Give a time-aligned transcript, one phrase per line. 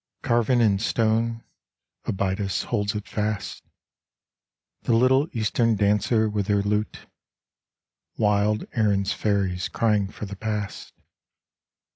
[0.23, 1.43] Carven in stone,
[2.05, 3.61] Abydos holds it fast
[4.81, 7.05] The little Eastern dancer with her lute,
[8.17, 10.91] Wild Erin's faeries crying for the past.